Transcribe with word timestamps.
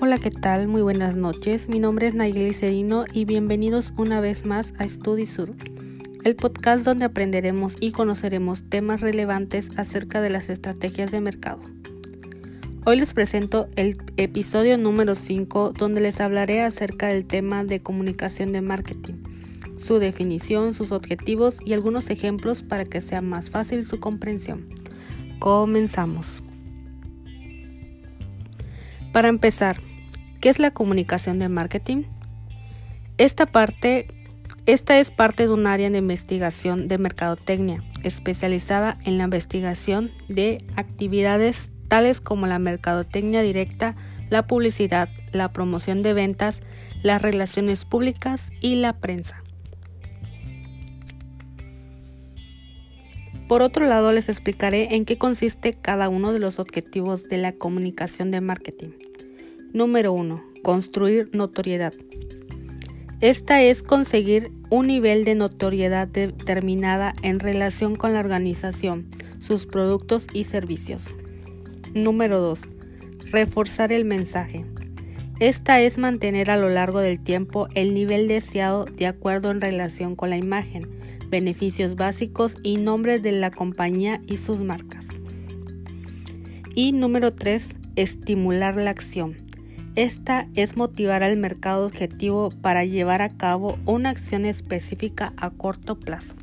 Hola, 0.00 0.18
¿qué 0.18 0.32
tal? 0.32 0.66
Muy 0.66 0.82
buenas 0.82 1.14
noches. 1.14 1.68
Mi 1.68 1.78
nombre 1.78 2.08
es 2.08 2.14
Nayeli 2.14 2.52
Serino 2.52 3.04
y 3.12 3.26
bienvenidos 3.26 3.92
una 3.96 4.20
vez 4.20 4.44
más 4.44 4.74
a 4.78 4.88
StudySur, 4.88 5.54
el 6.24 6.34
podcast 6.34 6.84
donde 6.84 7.04
aprenderemos 7.04 7.76
y 7.78 7.92
conoceremos 7.92 8.64
temas 8.68 9.00
relevantes 9.00 9.70
acerca 9.76 10.20
de 10.20 10.30
las 10.30 10.48
estrategias 10.48 11.12
de 11.12 11.20
mercado. 11.20 11.62
Hoy 12.84 12.98
les 12.98 13.14
presento 13.14 13.68
el 13.76 13.96
episodio 14.16 14.76
número 14.78 15.14
5 15.14 15.72
donde 15.78 16.00
les 16.00 16.20
hablaré 16.20 16.62
acerca 16.62 17.06
del 17.06 17.24
tema 17.24 17.62
de 17.62 17.78
comunicación 17.78 18.50
de 18.50 18.62
marketing, 18.62 19.22
su 19.76 20.00
definición, 20.00 20.74
sus 20.74 20.90
objetivos 20.90 21.58
y 21.64 21.72
algunos 21.72 22.10
ejemplos 22.10 22.62
para 22.62 22.84
que 22.84 23.00
sea 23.00 23.22
más 23.22 23.48
fácil 23.48 23.84
su 23.84 24.00
comprensión. 24.00 24.66
Comenzamos. 25.38 26.43
Para 29.14 29.28
empezar, 29.28 29.80
¿qué 30.40 30.48
es 30.48 30.58
la 30.58 30.72
comunicación 30.72 31.38
de 31.38 31.48
marketing? 31.48 32.02
Esta 33.16 33.46
parte 33.46 34.08
esta 34.66 34.98
es 34.98 35.12
parte 35.12 35.44
de 35.44 35.52
un 35.52 35.68
área 35.68 35.88
de 35.88 35.98
investigación 35.98 36.88
de 36.88 36.98
mercadotecnia, 36.98 37.84
especializada 38.02 38.98
en 39.04 39.18
la 39.18 39.24
investigación 39.24 40.10
de 40.28 40.58
actividades 40.74 41.70
tales 41.86 42.20
como 42.20 42.48
la 42.48 42.58
mercadotecnia 42.58 43.42
directa, 43.42 43.94
la 44.30 44.48
publicidad, 44.48 45.08
la 45.30 45.52
promoción 45.52 46.02
de 46.02 46.12
ventas, 46.12 46.60
las 47.04 47.22
relaciones 47.22 47.84
públicas 47.84 48.50
y 48.60 48.74
la 48.74 48.94
prensa. 48.94 49.43
Por 53.54 53.62
otro 53.62 53.86
lado, 53.86 54.10
les 54.10 54.28
explicaré 54.28 54.96
en 54.96 55.04
qué 55.04 55.16
consiste 55.16 55.74
cada 55.74 56.08
uno 56.08 56.32
de 56.32 56.40
los 56.40 56.58
objetivos 56.58 57.28
de 57.28 57.38
la 57.38 57.52
comunicación 57.52 58.32
de 58.32 58.40
marketing. 58.40 58.88
Número 59.72 60.12
1. 60.12 60.44
Construir 60.64 61.30
notoriedad. 61.32 61.94
Esta 63.20 63.62
es 63.62 63.84
conseguir 63.84 64.50
un 64.70 64.88
nivel 64.88 65.24
de 65.24 65.36
notoriedad 65.36 66.08
determinada 66.08 67.14
en 67.22 67.38
relación 67.38 67.94
con 67.94 68.12
la 68.12 68.18
organización, 68.18 69.06
sus 69.38 69.66
productos 69.66 70.26
y 70.32 70.42
servicios. 70.42 71.14
Número 71.94 72.40
2. 72.40 72.60
Reforzar 73.30 73.92
el 73.92 74.04
mensaje. 74.04 74.64
Esta 75.40 75.80
es 75.80 75.98
mantener 75.98 76.48
a 76.48 76.56
lo 76.56 76.68
largo 76.68 77.00
del 77.00 77.18
tiempo 77.18 77.66
el 77.74 77.92
nivel 77.92 78.28
deseado 78.28 78.84
de 78.84 79.08
acuerdo 79.08 79.50
en 79.50 79.60
relación 79.60 80.14
con 80.14 80.30
la 80.30 80.36
imagen, 80.36 80.88
beneficios 81.28 81.96
básicos 81.96 82.56
y 82.62 82.76
nombres 82.76 83.20
de 83.20 83.32
la 83.32 83.50
compañía 83.50 84.22
y 84.28 84.36
sus 84.36 84.62
marcas. 84.62 85.08
Y 86.76 86.92
número 86.92 87.34
3. 87.34 87.74
Estimular 87.96 88.76
la 88.76 88.90
acción. 88.90 89.36
Esta 89.96 90.46
es 90.54 90.76
motivar 90.76 91.24
al 91.24 91.36
mercado 91.36 91.86
objetivo 91.86 92.50
para 92.62 92.84
llevar 92.84 93.20
a 93.20 93.36
cabo 93.36 93.78
una 93.86 94.10
acción 94.10 94.44
específica 94.44 95.32
a 95.36 95.50
corto 95.50 95.98
plazo. 95.98 96.36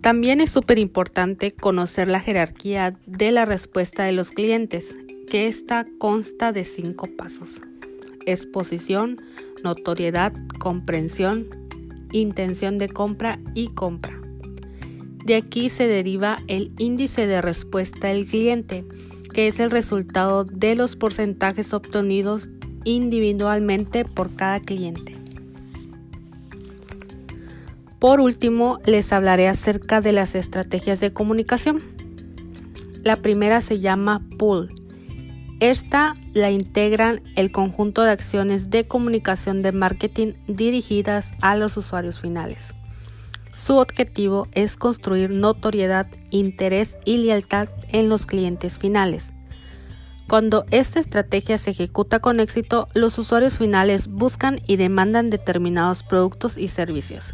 También 0.00 0.42
es 0.42 0.50
súper 0.50 0.78
importante 0.78 1.52
conocer 1.52 2.08
la 2.08 2.20
jerarquía 2.20 2.94
de 3.06 3.30
la 3.32 3.46
respuesta 3.46 4.04
de 4.04 4.12
los 4.12 4.30
clientes, 4.30 4.94
que 5.26 5.46
esta 5.46 5.84
consta 5.98 6.52
de 6.52 6.64
cinco 6.64 7.08
pasos. 7.16 7.60
Exposición, 8.26 9.18
notoriedad, 9.62 10.32
comprensión, 10.58 11.48
intención 12.12 12.78
de 12.78 12.88
compra 12.88 13.40
y 13.54 13.68
compra. 13.68 14.20
De 15.24 15.36
aquí 15.36 15.68
se 15.68 15.86
deriva 15.86 16.38
el 16.48 16.72
índice 16.78 17.26
de 17.26 17.40
respuesta 17.40 18.08
del 18.08 18.26
cliente, 18.26 18.84
que 19.32 19.48
es 19.48 19.58
el 19.58 19.70
resultado 19.70 20.44
de 20.44 20.76
los 20.76 20.96
porcentajes 20.96 21.72
obtenidos 21.72 22.48
individualmente 22.84 24.04
por 24.04 24.34
cada 24.34 24.60
cliente. 24.60 25.16
Por 27.98 28.20
último, 28.20 28.80
les 28.84 29.12
hablaré 29.14 29.48
acerca 29.48 30.02
de 30.02 30.12
las 30.12 30.34
estrategias 30.34 31.00
de 31.00 31.14
comunicación. 31.14 31.82
La 33.02 33.16
primera 33.16 33.62
se 33.62 33.80
llama 33.80 34.22
Pull 34.38 34.83
esta 35.60 36.14
la 36.32 36.50
integran 36.50 37.22
el 37.36 37.52
conjunto 37.52 38.02
de 38.02 38.10
acciones 38.10 38.70
de 38.70 38.86
comunicación 38.86 39.62
de 39.62 39.72
marketing 39.72 40.34
dirigidas 40.46 41.32
a 41.40 41.56
los 41.56 41.76
usuarios 41.76 42.20
finales. 42.20 42.74
Su 43.56 43.76
objetivo 43.76 44.48
es 44.52 44.76
construir 44.76 45.30
notoriedad, 45.30 46.06
interés 46.30 46.98
y 47.04 47.18
lealtad 47.18 47.68
en 47.88 48.08
los 48.08 48.26
clientes 48.26 48.78
finales. 48.78 49.30
Cuando 50.28 50.64
esta 50.70 51.00
estrategia 51.00 51.56
se 51.58 51.70
ejecuta 51.70 52.18
con 52.18 52.40
éxito, 52.40 52.88
los 52.94 53.18
usuarios 53.18 53.58
finales 53.58 54.08
buscan 54.08 54.60
y 54.66 54.76
demandan 54.76 55.30
determinados 55.30 56.02
productos 56.02 56.56
y 56.56 56.68
servicios. 56.68 57.32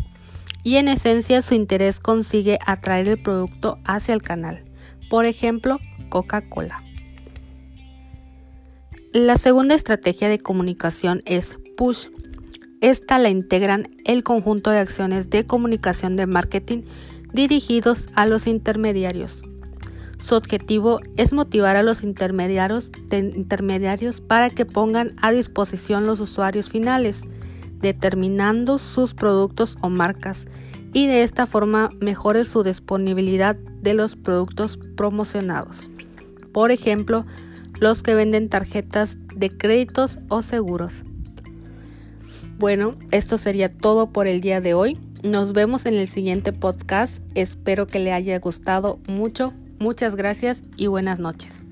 Y 0.62 0.76
en 0.76 0.88
esencia 0.88 1.40
su 1.40 1.54
interés 1.54 2.00
consigue 2.00 2.58
atraer 2.66 3.08
el 3.08 3.22
producto 3.22 3.78
hacia 3.84 4.14
el 4.14 4.22
canal. 4.22 4.64
Por 5.08 5.24
ejemplo, 5.24 5.78
Coca-Cola. 6.10 6.82
La 9.12 9.38
segunda 9.38 9.74
estrategia 9.74 10.28
de 10.28 10.38
comunicación 10.38 11.22
es 11.24 11.58
push. 11.76 12.10
Esta 12.80 13.18
la 13.18 13.28
integran 13.28 13.88
el 14.04 14.22
conjunto 14.22 14.70
de 14.70 14.78
acciones 14.78 15.28
de 15.30 15.44
comunicación 15.44 16.14
de 16.14 16.28
marketing 16.28 16.82
dirigidos 17.32 18.08
a 18.14 18.26
los 18.26 18.46
intermediarios. 18.46 19.42
Su 20.20 20.36
objetivo 20.36 21.00
es 21.16 21.32
motivar 21.32 21.74
a 21.74 21.82
los 21.82 22.04
intermediarios, 22.04 22.92
para 24.20 24.48
que 24.48 24.64
pongan 24.64 25.16
a 25.20 25.32
disposición 25.32 26.06
los 26.06 26.20
usuarios 26.20 26.70
finales, 26.70 27.22
determinando 27.80 28.78
sus 28.78 29.14
productos 29.14 29.76
o 29.80 29.88
marcas 29.88 30.46
y 30.92 31.08
de 31.08 31.24
esta 31.24 31.46
forma 31.46 31.90
mejore 32.00 32.44
su 32.44 32.62
disponibilidad 32.62 33.56
de 33.56 33.94
los 33.94 34.14
productos 34.14 34.78
promocionados. 34.96 35.88
Por 36.52 36.70
ejemplo, 36.70 37.26
los 37.80 38.02
que 38.02 38.14
venden 38.14 38.48
tarjetas 38.48 39.16
de 39.34 39.50
créditos 39.50 40.18
o 40.28 40.42
seguros. 40.42 40.94
Bueno, 42.58 42.94
esto 43.10 43.38
sería 43.38 43.72
todo 43.72 44.12
por 44.12 44.26
el 44.26 44.42
día 44.42 44.60
de 44.60 44.74
hoy. 44.74 44.98
Nos 45.22 45.54
vemos 45.54 45.86
en 45.86 45.94
el 45.94 46.06
siguiente 46.06 46.52
podcast. 46.52 47.22
Espero 47.34 47.86
que 47.86 47.98
le 47.98 48.12
haya 48.12 48.38
gustado 48.38 48.98
mucho. 49.08 49.54
Muchas 49.78 50.14
gracias 50.14 50.62
y 50.76 50.86
buenas 50.86 51.18
noches. 51.18 51.69